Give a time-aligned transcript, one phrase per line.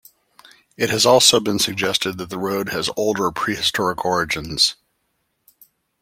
[0.77, 4.73] It has also been suggested that the road has older prehistoric origins.